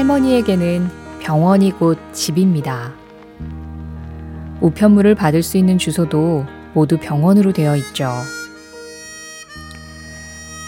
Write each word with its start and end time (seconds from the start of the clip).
할머니에게는 0.00 0.88
병원이 1.20 1.72
곧 1.72 1.98
집입니다. 2.14 2.94
우편물을 4.62 5.14
받을 5.14 5.42
수 5.42 5.58
있는 5.58 5.76
주소도 5.76 6.46
모두 6.72 6.96
병원으로 6.96 7.52
되어 7.52 7.76
있죠. 7.76 8.10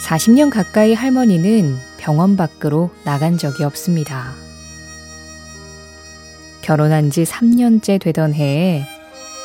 40년 0.07 0.51
가까이 0.51 0.93
할머니는 0.93 1.75
병원 1.97 2.37
밖으로 2.37 2.91
나간 3.05 3.39
적이 3.39 3.65
없습니다. 3.65 4.33
결혼한 6.61 7.11
지 7.11 7.23
3년째 7.23 8.01
되던 8.01 8.35
해에 8.35 8.85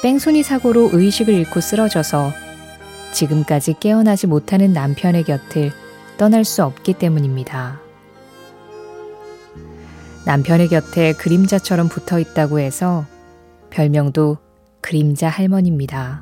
뺑소니 0.04 0.44
사고로 0.44 0.90
의식을 0.91 1.34
잃고 1.34 1.62
쓰러져서 1.62 2.34
지금까지 3.13 3.76
깨어나지 3.80 4.27
못하는 4.27 4.74
남편의 4.74 5.24
곁을 5.24 5.72
떠날 6.18 6.44
수 6.44 6.66
없기 6.66 6.94
때문입니다. 6.96 7.87
남편의 10.27 10.67
곁에 10.67 11.13
그림자처럼 11.13 11.88
붙어 11.88 12.20
있다고 12.20 12.59
해서 12.59 13.05
별명도 13.70 14.38
그림자 14.81 15.30
할머니입니다. 15.30 16.22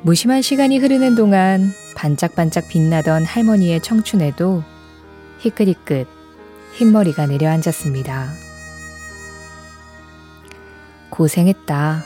무심한 0.00 0.40
시간이 0.40 0.78
흐르는 0.78 1.14
동안 1.14 1.74
반짝반짝 1.94 2.68
빛나던 2.68 3.26
할머니의 3.26 3.82
청춘에도 3.82 4.62
희끗희끗 5.40 6.08
흰머리가 6.76 7.26
내려앉았습니다. 7.26 8.30
고생했다. 11.10 12.02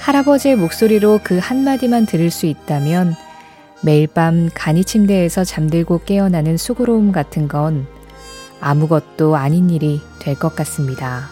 할아버지의 0.00 0.56
목소리로 0.56 1.20
그 1.22 1.38
한마디만 1.38 2.06
들을 2.06 2.32
수 2.32 2.46
있다면 2.46 3.14
매일 3.84 4.06
밤 4.06 4.48
간이 4.54 4.84
침대에서 4.84 5.44
잠들고 5.44 6.00
깨어나는 6.06 6.56
수고로움 6.56 7.12
같은 7.12 7.48
건 7.48 7.86
아무것도 8.60 9.36
아닌 9.36 9.68
일이 9.70 10.00
될 10.20 10.34
것 10.36 10.56
같습니다. 10.56 11.28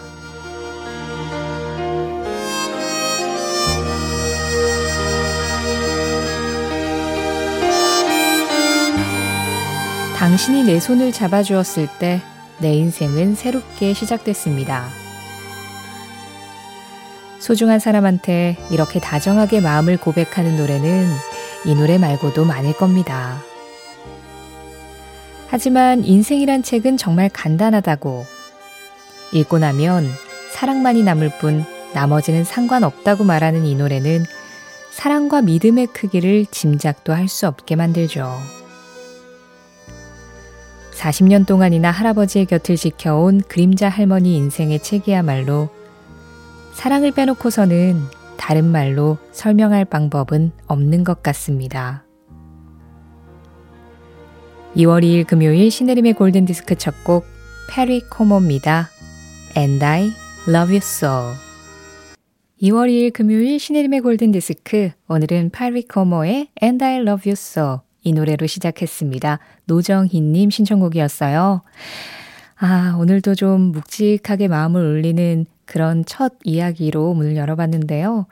당신이 10.17 10.65
내 10.65 10.79
손을 10.79 11.13
잡아주었을 11.13 11.89
때 11.99 12.21
내 12.63 12.75
인생은 12.75 13.35
새롭게 13.35 13.93
시작됐습니다. 13.93 14.85
소중한 17.41 17.81
사람한테 17.81 18.57
이렇게 18.71 19.01
다정하게 19.01 19.61
마음을 19.61 19.97
고백하는 19.97 20.57
노래는 20.57 21.09
이 21.65 21.75
노래 21.75 21.99
말고도 21.99 22.45
많을 22.45 22.73
겁니다. 22.73 23.39
하지만 25.49 26.05
인생이란 26.05 26.63
책은 26.63 26.97
정말 26.97 27.29
간단하다고 27.29 28.25
읽고 29.33 29.59
나면 29.59 30.09
사랑만이 30.53 31.03
남을 31.03 31.39
뿐 31.41 31.65
나머지는 31.95 32.45
상관없다고 32.45 33.25
말하는 33.25 33.67
이 33.67 33.75
노래는 33.75 34.25
사랑과 34.91 35.43
믿음의 35.43 35.89
크기를 35.89 36.47
짐작도 36.47 37.13
할 37.13 37.29
수 37.29 37.47
없게 37.47 37.77
만들죠. 37.77 38.39
40년 40.95 41.47
동안이나 41.47 41.91
할아버지의 41.91 42.47
곁을 42.47 42.77
지켜온 42.77 43.43
그림자 43.49 43.89
할머니 43.89 44.37
인생의 44.37 44.83
책이야말로 44.83 45.69
사랑을 46.75 47.11
빼놓고서는 47.11 48.03
다른 48.43 48.65
말로 48.65 49.19
설명할 49.31 49.85
방법은 49.85 50.51
없는 50.67 51.05
것 51.05 51.23
같습니다. 51.23 52.05
2월 54.75 55.05
2일 55.05 55.25
금요일 55.29 55.71
신혜림의 55.71 56.15
골든디스크 56.15 56.75
첫 56.75 56.93
곡 57.05 57.25
페리 57.71 58.01
코모입니다. 58.01 58.91
And 59.57 59.85
I 59.85 60.11
love 60.49 60.73
you 60.73 60.79
so. 60.79 61.35
2월 62.61 62.91
2일 62.91 63.13
금요일 63.13 63.61
신혜림의 63.61 64.01
골든디스크 64.01 64.91
오늘은 65.07 65.51
페리 65.51 65.87
코모의 65.87 66.49
And 66.61 66.85
I 66.85 66.97
love 66.97 67.31
you 67.31 67.35
so 67.35 67.83
이 68.03 68.13
노래로 68.13 68.49
시작했습니다. 68.49 69.39
노정희님 69.67 70.51
신청곡이었어요. 70.51 71.63
아, 72.57 72.97
오늘도 72.99 73.37
좀 73.37 73.71
묵직하게 73.71 74.49
마음을 74.49 74.85
울리는 74.85 75.47
그런 75.73 76.05
첫 76.05 76.35
이야기로 76.45 77.15
문을 77.15 77.35
열어봤는데요. 77.35 78.27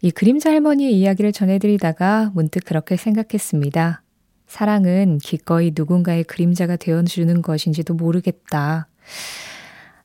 이 0.00 0.10
그림자 0.10 0.50
할머니의 0.50 0.94
이야기를 0.94 1.32
전해드리다가 1.32 2.30
문득 2.32 2.64
그렇게 2.64 2.96
생각했습니다. 2.96 4.00
사랑은 4.46 5.18
기꺼이 5.18 5.72
누군가의 5.76 6.24
그림자가 6.24 6.76
되어주는 6.76 7.42
것인지도 7.42 7.92
모르겠다. 7.92 8.88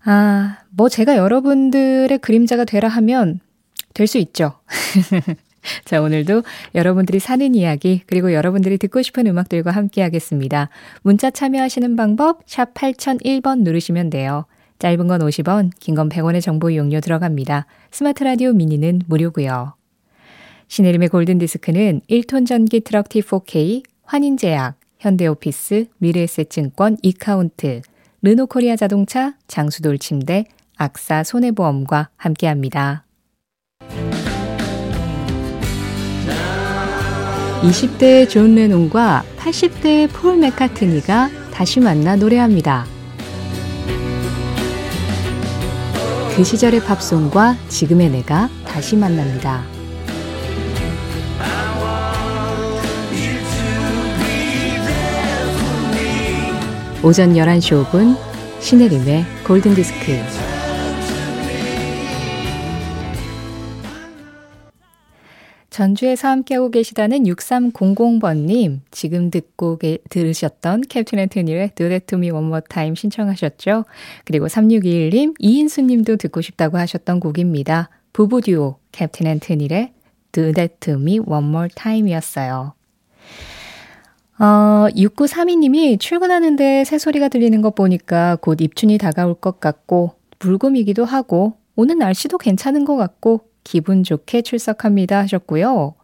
아, 0.03 0.57
뭐 0.71 0.89
제가 0.89 1.15
여러분들의 1.15 2.17
그림자가 2.17 2.65
되라 2.65 2.89
하면 2.89 3.39
될 3.93 4.05
수 4.05 4.17
있죠. 4.17 4.59
자, 5.85 6.01
오늘도 6.01 6.43
여러분들이 6.75 7.19
사는 7.19 7.55
이야기, 7.55 8.01
그리고 8.07 8.33
여러분들이 8.33 8.77
듣고 8.77 9.01
싶은 9.01 9.27
음악들과 9.27 9.71
함께 9.71 10.01
하겠습니다. 10.01 10.67
문자 11.03 11.31
참여하시는 11.31 11.95
방법, 11.95 12.41
샵 12.45 12.73
8001번 12.73 13.61
누르시면 13.61 14.09
돼요. 14.09 14.45
짧은 14.83 15.07
건 15.07 15.21
50원, 15.21 15.71
긴 15.79 15.95
건 15.95 16.09
100원의 16.09 16.41
정보 16.41 16.69
이용료 16.69 16.99
들어갑니다. 16.99 17.67
스마트 17.89 18.25
라디오 18.25 18.51
미니는 18.51 19.03
무료고요. 19.07 19.75
신혜림의 20.67 21.07
골든디스크는 21.07 22.01
1톤 22.09 22.45
전기 22.45 22.81
트럭 22.81 23.07
T4K, 23.07 23.83
환인제약, 24.03 24.75
현대오피스, 24.99 25.85
미래에셋증권, 25.99 26.97
이카운트, 27.01 27.81
르노코리아 28.23 28.75
자동차, 28.75 29.35
장수돌 29.47 29.99
침대, 29.99 30.43
악사 30.75 31.23
손해보험과 31.23 32.09
함께합니다. 32.17 33.05
20대의 37.61 38.27
존 38.29 38.55
레논과 38.55 39.23
80대의 39.37 40.09
폴 40.11 40.35
맥카트니가 40.39 41.29
다시 41.53 41.79
만나 41.79 42.17
노래합니다. 42.17 42.92
그 46.35 46.43
시절의 46.43 46.83
팝송과 46.83 47.55
지금의 47.69 48.09
내가 48.09 48.49
다시 48.65 48.97
만납니다. 48.97 49.63
오전 57.03 57.33
11시 57.33 57.85
5분 57.85 58.17
신혜림의 58.59 59.25
골든디스크 59.45 60.42
전주에서 65.73 66.27
함께하고 66.27 66.69
계시다는 66.69 67.23
6300번님, 67.23 68.81
지금 68.91 69.31
듣고 69.31 69.77
게, 69.79 69.97
들으셨던 70.09 70.81
캡틴 70.87 71.19
앤토니의 71.19 71.71
Do 71.73 71.89
That 71.89 72.05
To 72.05 72.19
Me 72.19 72.29
One 72.29 72.45
More 72.45 72.61
Time 72.69 72.95
신청하셨죠? 72.95 73.85
그리고 74.23 74.45
3621님, 74.45 75.33
이인수님도 75.39 76.17
듣고 76.17 76.41
싶다고 76.41 76.77
하셨던 76.77 77.19
곡입니다. 77.19 77.89
부부 78.13 78.41
듀오 78.41 78.77
캡틴 78.91 79.25
앤토니의 79.25 79.93
Do 80.31 80.53
That 80.53 80.75
To 80.79 80.93
Me 80.93 81.17
One 81.17 81.47
More 81.47 81.69
Time이었어요. 81.73 82.73
어, 84.39 84.87
6932님이 84.95 85.99
출근하는데 85.99 86.83
새소리가 86.83 87.29
들리는 87.29 87.61
것 87.63 87.73
보니까 87.73 88.37
곧 88.41 88.61
입춘이 88.61 88.99
다가올 88.99 89.33
것 89.33 89.59
같고, 89.59 90.13
불금이기도 90.37 91.03
하고, 91.03 91.53
오늘 91.75 91.97
날씨도 91.97 92.37
괜찮은 92.37 92.85
것 92.85 92.95
같고, 92.95 93.41
기분 93.63 94.03
좋게 94.03 94.41
출석합니다 94.41 95.19
하셨고요. 95.19 95.95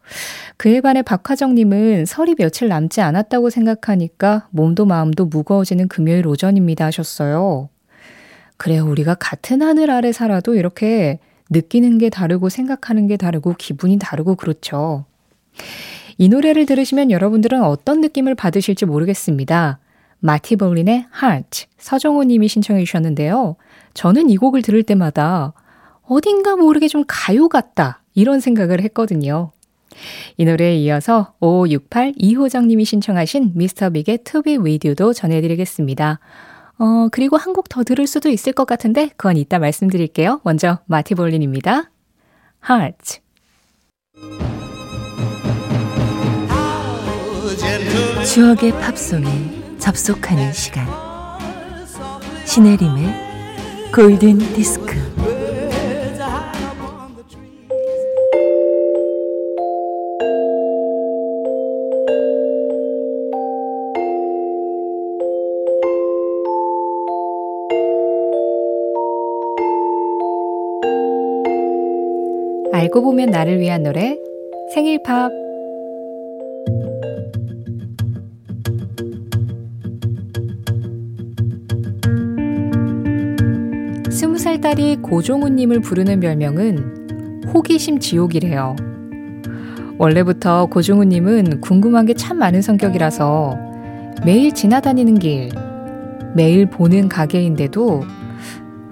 그에 0.58 0.82
반해 0.82 1.02
박화정님은 1.02 2.06
설이 2.06 2.36
며칠 2.36 2.68
남지 2.68 3.02
않았다고 3.02 3.50
생각하니까 3.50 4.48
몸도 4.52 4.86
마음도 4.86 5.26
무거워지는 5.26 5.88
금요일 5.88 6.28
오전입니다 6.28 6.86
하셨어요. 6.86 7.70
그래요. 8.58 8.86
우리가 8.86 9.16
같은 9.16 9.62
하늘 9.62 9.90
아래 9.90 10.12
살아도 10.12 10.56
이렇게 10.56 11.20
느끼는 11.50 11.98
게 11.98 12.10
다르고 12.10 12.50
생각하는 12.50 13.08
게 13.08 13.18
다르고 13.18 13.56
기분이 13.58 13.98
다르고 14.00 14.36
그렇죠. 14.36 15.06
이 16.18 16.28
노래를 16.28 16.66
들으시면 16.66 17.12
여러분들은 17.12 17.64
어떤 17.64 18.02
느낌을 18.02 18.36
받으실지 18.36 18.86
모르겠습니다. 18.86 19.80
마티볼린의 20.20 21.06
Heart, 21.24 21.68
서정호 21.78 22.26
님이 22.26 22.50
신청해 22.50 22.84
주셨는데요. 22.84 23.56
저는 23.94 24.30
이 24.30 24.36
곡을 24.36 24.62
들을 24.62 24.84
때마다 24.84 25.54
어딘가 26.10 26.56
모르게 26.56 26.88
좀 26.88 27.04
가요 27.08 27.48
같다. 27.50 28.02
이런 28.16 28.40
생각을 28.40 28.82
했거든요. 28.82 29.52
이 30.38 30.46
노래에 30.46 30.76
이어서 30.78 31.34
5568 31.40 32.14
이호정님이 32.18 32.84
신청하신 32.86 33.52
미스터 33.56 33.90
빅의 33.92 34.20
To 34.24 34.42
Be 34.42 34.58
With 34.58 34.88
You도 34.88 35.14
전해드리겠습니다. 35.14 36.20
어, 36.80 37.08
그리고 37.12 37.38
한 37.38 37.54
곡 37.54 37.70
더 37.70 37.84
들을 37.84 38.08
수도 38.08 38.30
있을 38.30 38.54
것 38.54 38.66
같은데 38.66 39.10
그건 39.18 39.38
이따 39.38 39.60
말씀드릴게요. 39.60 40.42
먼저 40.44 40.80
마티볼린입니다. 40.88 41.92
Heart 42.70 43.20
추억의 48.26 48.72
팝송에 48.74 49.78
접속하는 49.80 50.54
시간 50.54 50.88
신혜림의 52.46 53.92
골든 53.94 54.38
디스크 54.54 55.09
알고 72.90 73.04
보면 73.04 73.30
나를 73.30 73.60
위한 73.60 73.84
노래 73.84 74.18
생일 74.74 75.02
팝 75.04 75.32
스무 84.10 84.38
살 84.40 84.60
딸이 84.60 84.98
고종우님을 84.98 85.82
부르는 85.82 86.20
별명은 86.20 87.44
호기심 87.54 88.00
지옥이래요. 88.00 88.76
원래부터 90.00 90.66
고종우님은 90.68 91.62
궁금한 91.62 92.06
게 92.08 92.14
참 92.14 92.38
많은 92.40 92.62
성격이라서 92.62 93.58
매일 94.26 94.52
지나다니는 94.52 95.20
길, 95.20 95.50
매일 96.36 96.66
보는 96.66 97.08
가게인데도 97.08 98.02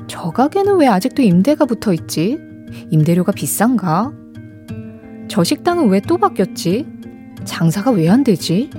저 0.06 0.30
가게는 0.30 0.78
왜 0.78 0.88
아직도 0.88 1.24
임대가 1.24 1.66
붙어 1.66 1.94
있지? 1.94 2.47
임대료가 2.90 3.32
비싼가? 3.32 4.12
저 5.28 5.44
식당은 5.44 5.90
왜 5.90 6.00
또 6.00 6.18
바뀌었지? 6.18 6.86
장사가 7.44 7.92
왜 7.92 8.08
안 8.10 8.24
되지? 8.24 8.70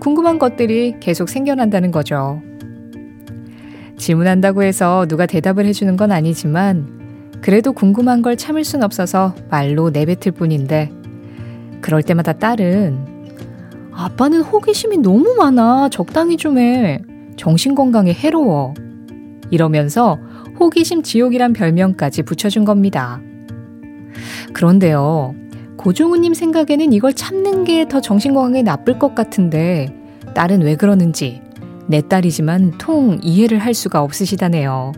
궁금한 0.00 0.38
것들이 0.38 0.94
계속 1.00 1.28
생겨난다는 1.28 1.90
거죠. 1.90 2.40
질문한다고 3.96 4.62
해서 4.62 5.06
누가 5.08 5.26
대답을 5.26 5.66
해주는 5.66 5.96
건 5.96 6.12
아니지만 6.12 6.98
그래도 7.40 7.72
궁금한 7.72 8.22
걸 8.22 8.36
참을 8.36 8.64
순 8.64 8.82
없어서 8.82 9.34
말로 9.50 9.90
내뱉을 9.90 10.32
뿐인데 10.36 10.90
그럴 11.80 12.02
때마다 12.02 12.32
딸은 12.32 13.18
아빠는 13.92 14.42
호기심이 14.42 14.98
너무 14.98 15.34
많아. 15.36 15.88
적당히 15.90 16.36
좀 16.36 16.58
해. 16.58 17.02
정신건강에 17.36 18.12
해로워. 18.12 18.74
이러면서 19.50 20.18
호기심 20.58 21.02
지옥이란 21.02 21.52
별명까지 21.52 22.22
붙여준 22.22 22.64
겁니다. 22.64 23.20
그런데요, 24.52 25.34
고종우님 25.76 26.34
생각에는 26.34 26.92
이걸 26.92 27.12
참는 27.14 27.64
게 27.64 27.86
더 27.86 28.00
정신건강에 28.00 28.62
나쁠 28.62 28.98
것 28.98 29.14
같은데, 29.14 29.94
딸은 30.34 30.62
왜 30.62 30.76
그러는지, 30.76 31.40
내 31.86 32.00
딸이지만 32.00 32.78
통 32.78 33.18
이해를 33.22 33.58
할 33.58 33.74
수가 33.74 34.02
없으시다네요. 34.02 34.92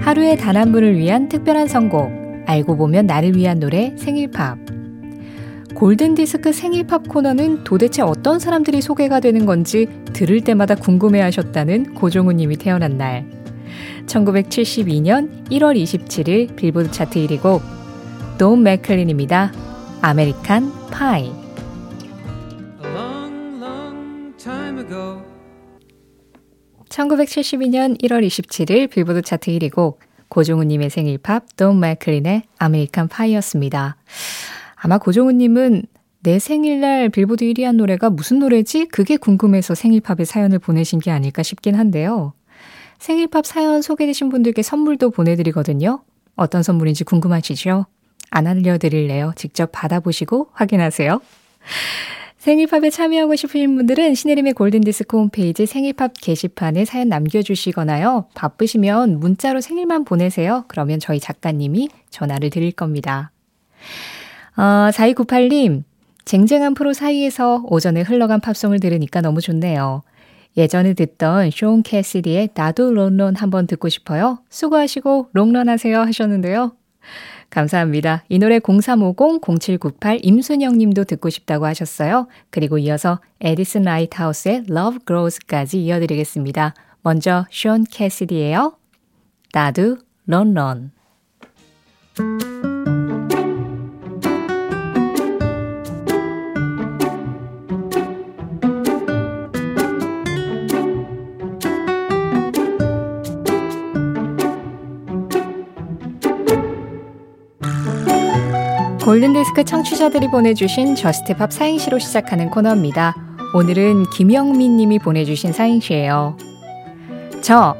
하루의 0.00 0.36
단 0.36 0.56
한 0.56 0.72
분을 0.72 0.96
위한 0.96 1.28
특별한 1.28 1.66
선곡, 1.66 2.10
알고 2.46 2.76
보면 2.76 3.06
나를 3.06 3.36
위한 3.36 3.58
노래 3.58 3.94
생일팝. 3.96 4.65
골든디스크 5.76 6.54
생일팝 6.54 7.06
코너는 7.06 7.62
도대체 7.62 8.00
어떤 8.00 8.38
사람들이 8.38 8.80
소개가 8.80 9.20
되는 9.20 9.44
건지 9.44 9.86
들을 10.14 10.40
때마다 10.40 10.74
궁금해 10.74 11.20
하셨다는 11.20 11.92
고종우 11.94 12.32
님이 12.32 12.56
태어난 12.56 12.96
날. 12.96 13.30
1972년 14.06 15.46
1월 15.50 15.76
27일 15.76 16.56
빌보드 16.56 16.90
차트 16.90 17.18
1위 17.18 17.42
곡 17.42 17.60
돈 18.38 18.62
맥클린입니다. 18.62 19.52
American 20.00 20.72
Pie. 20.90 21.30
1972년 26.88 28.00
1월 28.00 28.26
27일 28.26 28.88
빌보드 28.88 29.20
차트 29.20 29.50
1위 29.50 29.70
곡 29.70 30.00
고종우님의 30.28 30.90
생일 30.90 31.18
팝, 31.18 31.44
돈 31.56 31.80
맥클린의 31.80 32.44
American 32.58 33.08
Pie였습니다. 33.08 33.96
아마 34.76 34.98
고종우님은 34.98 35.82
내 36.20 36.38
생일날 36.38 37.08
빌보드 37.08 37.44
1위 37.44 37.62
한 37.62 37.76
노래가 37.76 38.10
무슨 38.10 38.38
노래지? 38.38 38.86
그게 38.86 39.16
궁금해서 39.16 39.74
생일팝에 39.74 40.24
사연을 40.24 40.58
보내신 40.58 40.98
게 40.98 41.10
아닐까 41.10 41.42
싶긴 41.42 41.74
한데요. 41.74 42.34
생일팝 42.98 43.46
사연 43.46 43.82
소개되신 43.82 44.28
분들께 44.28 44.62
선물도 44.62 45.10
보내드리거든요. 45.10 46.02
어떤 46.34 46.62
선물인지 46.62 47.04
궁금하시죠? 47.04 47.86
안 48.30 48.46
알려드릴래요. 48.46 49.32
직접 49.36 49.70
받아보시고 49.72 50.48
확인하세요. 50.52 51.20
생일팝에 52.38 52.90
참여하고 52.90 53.34
싶으신 53.34 53.74
분들은 53.76 54.14
신혜림의 54.14 54.52
골든디스크 54.52 55.16
홈페이지 55.16 55.66
생일팝 55.66 56.12
게시판에 56.20 56.84
사연 56.84 57.08
남겨주시거나요. 57.08 58.28
바쁘시면 58.34 59.18
문자로 59.18 59.60
생일만 59.60 60.04
보내세요. 60.04 60.64
그러면 60.68 61.00
저희 61.00 61.18
작가님이 61.18 61.88
전화를 62.10 62.50
드릴 62.50 62.72
겁니다. 62.72 63.32
어, 64.56 64.90
4298님, 64.90 65.84
쟁쟁한 66.24 66.74
프로 66.74 66.92
사이에서 66.92 67.62
오전에 67.68 68.02
흘러간 68.02 68.40
팝송을 68.40 68.80
들으니까 68.80 69.20
너무 69.20 69.40
좋네요. 69.40 70.02
예전에 70.56 70.94
듣던 70.94 71.50
숀 71.50 71.82
캐시디의 71.82 72.50
Da 72.54 72.69
Doo 72.69 72.92
Ron 72.92 73.14
Ron 73.14 73.36
한번 73.36 73.66
듣고 73.66 73.88
싶어요. 73.88 74.38
수고하시고 74.48 75.28
롱런 75.32 75.68
하세요 75.68 76.00
하셨는데요. 76.00 76.72
감사합니다. 77.50 78.24
이 78.28 78.38
노래 78.38 78.58
0350-0798 78.58 80.20
임순영 80.22 80.78
님도 80.78 81.04
듣고 81.04 81.30
싶다고 81.30 81.66
하셨어요. 81.66 82.26
그리고 82.50 82.78
이어서 82.78 83.20
에디슨 83.40 83.82
라이트하우스의 83.82 84.64
Love 84.68 85.00
Grows까지 85.06 85.82
이어드리겠습니다. 85.84 86.74
먼저 87.02 87.46
숀 87.50 87.84
캐시디예요. 87.88 88.76
Da 89.52 89.70
Doo 89.70 89.98
Ron 90.26 90.58
Ron 90.58 90.90
골든디스크 109.06 109.62
청취자들이 109.62 110.26
보내주신 110.32 110.96
Just 110.96 111.28
Pop 111.28 111.52
사행시로 111.52 112.00
시작하는 112.00 112.50
코너입니다. 112.50 113.14
오늘은 113.54 114.10
김영민 114.10 114.76
님이 114.76 114.98
보내주신 114.98 115.52
사행시예요. 115.52 116.36
저, 117.40 117.76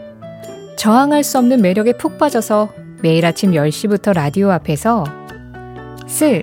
저항할 0.79 1.25
수 1.25 1.39
없는 1.39 1.63
매력에 1.63 1.95
푹 1.95 2.17
빠져서 2.19 2.73
매일 3.03 3.27
아침 3.27 3.51
10시부터 3.51 4.13
라디오 4.15 4.53
앞에서 4.53 5.03
스, 6.07 6.43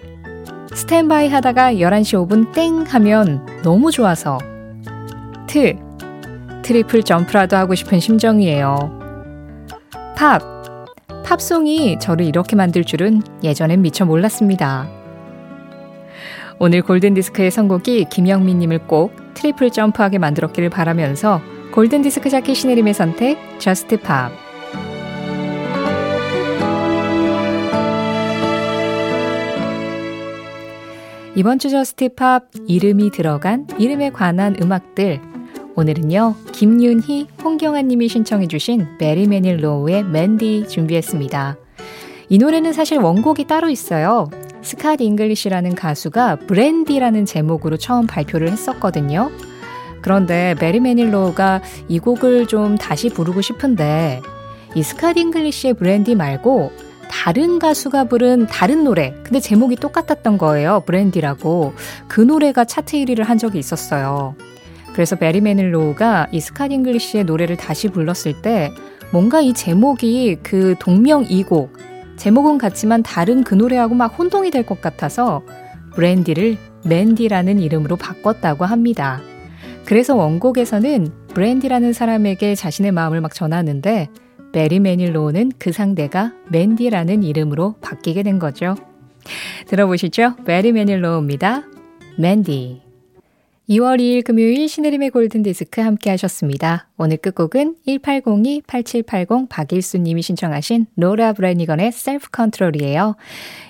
스탠바이 0.73 1.29
하다가 1.29 1.75
11시 1.75 2.27
5분 2.27 2.51
땡 2.51 2.83
하면 2.83 3.45
너무 3.63 3.89
좋아서 3.89 4.37
트, 5.47 5.77
트리플 6.61 7.03
점프라도 7.03 7.55
하고 7.55 7.73
싶은 7.73 8.01
심정이에요. 8.01 8.99
팝, 10.17 10.52
팝송이 11.23 11.99
저를 11.99 12.25
이렇게 12.25 12.55
만들 12.55 12.83
줄은 12.83 13.21
예전엔 13.43 13.81
미처 13.81 14.05
몰랐습니다. 14.05 14.87
오늘 16.59 16.81
골든디스크의 16.81 17.49
선곡이 17.49 18.05
김영민님을 18.05 18.87
꼭 18.87 19.15
트리플 19.33 19.71
점프하게 19.71 20.19
만들었기를 20.19 20.69
바라면서 20.69 21.41
골든디스크 21.73 22.29
자켓 22.29 22.55
신혜림의 22.55 22.93
선택, 22.93 23.37
Just 23.59 23.99
Pop. 24.01 24.31
이번 31.35 31.57
주 31.57 31.71
Just 31.71 32.13
Pop 32.13 32.43
이름이 32.67 33.09
들어간 33.09 33.65
이름에 33.79 34.11
관한 34.11 34.55
음악들 34.61 35.19
오늘은요, 35.75 36.35
김윤희, 36.51 37.27
홍경아 37.43 37.81
님이 37.81 38.07
신청해주신 38.07 38.97
베리 38.99 39.27
매닐로우의 39.27 40.03
Mandy 40.03 40.67
준비했습니다. 40.67 41.57
이 42.29 42.37
노래는 42.37 42.73
사실 42.73 42.99
원곡이 42.99 43.47
따로 43.47 43.69
있어요. 43.69 44.29
스캇 44.61 45.01
잉글리시라는 45.01 45.75
가수가 45.75 46.37
Brandy라는 46.47 47.25
제목으로 47.25 47.77
처음 47.77 48.05
발표를 48.07 48.49
했었거든요. 48.51 49.31
그런데 50.01 50.55
베리 50.59 50.79
매닐로우가 50.79 51.61
이 51.87 51.99
곡을 51.99 52.47
좀 52.47 52.77
다시 52.77 53.09
부르고 53.09 53.41
싶은데 53.41 54.21
이 54.75 54.81
스캇 54.81 55.17
잉글리시의 55.17 55.73
Brandy 55.73 56.15
말고 56.15 56.71
다른 57.09 57.59
가수가 57.59 58.05
부른 58.05 58.47
다른 58.47 58.83
노래 58.83 59.13
근데 59.23 59.39
제목이 59.39 59.75
똑같았던 59.75 60.37
거예요. 60.37 60.83
Brandy라고. 60.85 61.73
그 62.07 62.21
노래가 62.21 62.65
차트 62.65 62.97
1위를 62.97 63.23
한 63.23 63.37
적이 63.37 63.59
있었어요. 63.59 64.35
그래서 64.93 65.15
베리 65.15 65.41
매닐로우가 65.41 66.27
이 66.31 66.39
스캇 66.39 66.71
잉글리시의 66.71 67.23
노래를 67.25 67.57
다시 67.57 67.87
불렀을 67.89 68.41
때 68.41 68.71
뭔가 69.11 69.41
이 69.41 69.53
제목이 69.53 70.37
그 70.43 70.75
동명이곡 70.79 71.73
제목은 72.17 72.57
같지만 72.57 73.03
다른 73.03 73.43
그 73.43 73.55
노래하고 73.55 73.95
막 73.95 74.07
혼동이 74.17 74.51
될 74.51 74.63
것 74.65 74.81
같아서 74.81 75.41
Brandy를 75.95 76.57
Mandy라는 76.85 77.59
이름으로 77.59 77.95
바꿨다고 77.95 78.65
합니다. 78.65 79.21
그래서 79.85 80.15
원곡에서는 80.15 81.07
Brandy라는 81.33 81.93
사람에게 81.93 82.55
자신의 82.55 82.91
마음을 82.91 83.21
막 83.21 83.33
전하는데 83.33 84.09
베리 84.53 84.79
매닐로우는 84.79 85.53
그 85.57 85.71
상대가 85.71 86.31
Mandy라는 86.49 87.23
이름으로 87.23 87.75
바뀌게 87.81 88.23
된 88.23 88.39
거죠. 88.39 88.75
들어보시죠. 89.67 90.35
배리 90.45 90.71
매닐로우입니다. 90.71 91.63
Mandy. 92.17 92.82
2월 93.69 93.99
2일 93.99 94.25
금요일 94.25 94.67
신혜림의 94.67 95.11
골든디스크 95.11 95.79
함께 95.79 96.09
하셨습니다. 96.09 96.89
오늘 96.97 97.15
끝곡은 97.17 97.77
1802-8780 97.87 99.47
박일수님이 99.47 100.21
신청하신 100.21 100.87
로라 100.97 101.31
브라니건의 101.33 101.93
Self 101.93 102.29
Control이에요. 102.29 103.15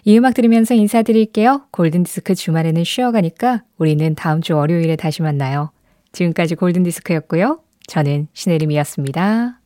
이 0.05 0.17
음악 0.17 0.33
들으면서 0.33 0.73
인사드릴게요. 0.73 1.67
골든디스크 1.71 2.33
주말에는 2.33 2.83
쉬어가니까 2.83 3.63
우리는 3.77 4.15
다음 4.15 4.41
주 4.41 4.55
월요일에 4.55 4.95
다시 4.95 5.21
만나요. 5.21 5.71
지금까지 6.11 6.55
골든디스크였고요. 6.55 7.59
저는 7.85 8.27
신혜림이었습니다. 8.33 9.62